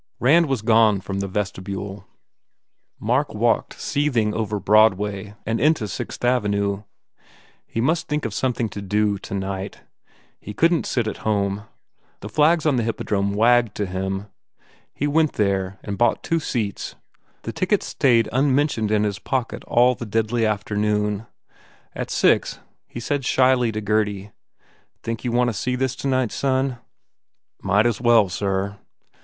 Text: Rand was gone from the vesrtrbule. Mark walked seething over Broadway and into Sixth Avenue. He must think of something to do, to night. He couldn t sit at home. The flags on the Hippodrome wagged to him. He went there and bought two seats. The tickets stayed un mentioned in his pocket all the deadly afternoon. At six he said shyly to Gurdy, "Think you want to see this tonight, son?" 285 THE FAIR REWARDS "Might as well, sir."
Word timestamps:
Rand 0.19 0.47
was 0.47 0.63
gone 0.63 0.99
from 0.99 1.19
the 1.19 1.29
vesrtrbule. 1.29 2.05
Mark 2.99 3.35
walked 3.35 3.79
seething 3.79 4.33
over 4.33 4.59
Broadway 4.59 5.35
and 5.45 5.61
into 5.61 5.87
Sixth 5.87 6.25
Avenue. 6.25 6.81
He 7.67 7.81
must 7.81 8.07
think 8.07 8.25
of 8.25 8.33
something 8.33 8.67
to 8.69 8.81
do, 8.81 9.19
to 9.19 9.35
night. 9.35 9.81
He 10.39 10.55
couldn 10.55 10.81
t 10.81 10.87
sit 10.87 11.05
at 11.05 11.17
home. 11.17 11.65
The 12.21 12.29
flags 12.29 12.65
on 12.65 12.77
the 12.77 12.83
Hippodrome 12.83 13.33
wagged 13.35 13.75
to 13.75 13.85
him. 13.85 14.25
He 14.91 15.05
went 15.05 15.33
there 15.33 15.77
and 15.83 15.99
bought 15.99 16.23
two 16.23 16.39
seats. 16.39 16.95
The 17.43 17.53
tickets 17.53 17.85
stayed 17.85 18.27
un 18.31 18.55
mentioned 18.55 18.89
in 18.89 19.03
his 19.03 19.19
pocket 19.19 19.63
all 19.65 19.93
the 19.93 20.07
deadly 20.07 20.47
afternoon. 20.47 21.27
At 21.93 22.09
six 22.09 22.57
he 22.87 22.99
said 22.99 23.23
shyly 23.23 23.71
to 23.71 23.81
Gurdy, 23.81 24.31
"Think 25.03 25.23
you 25.23 25.31
want 25.31 25.51
to 25.51 25.53
see 25.53 25.75
this 25.75 25.95
tonight, 25.95 26.31
son?" 26.31 26.79
285 27.61 27.63
THE 27.63 27.63
FAIR 27.67 27.69
REWARDS 27.69 27.75
"Might 27.75 27.87
as 27.87 28.01
well, 28.01 28.29
sir." 28.29 28.77